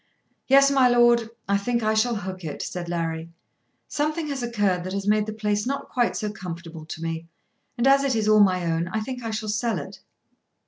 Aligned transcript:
"Yes, 0.47 0.71
my 0.71 0.87
lord; 0.89 1.29
I 1.47 1.59
think 1.59 1.83
I 1.83 1.93
shall 1.93 2.15
hook 2.15 2.43
it," 2.43 2.63
said 2.63 2.89
Larry. 2.89 3.29
"Something 3.87 4.29
has 4.29 4.41
occurred 4.41 4.83
that 4.83 4.93
has 4.93 5.05
made 5.05 5.27
the 5.27 5.31
place 5.31 5.67
not 5.67 5.89
quite 5.89 6.15
so 6.15 6.31
comfortable 6.31 6.85
to 6.87 7.03
me; 7.03 7.27
and 7.77 7.85
as 7.85 8.03
it 8.03 8.15
is 8.15 8.27
all 8.27 8.39
my 8.39 8.65
own 8.65 8.87
I 8.87 8.99
think 8.99 9.21
I 9.21 9.29
shall 9.29 9.49
sell 9.49 9.77
it." 9.77 9.99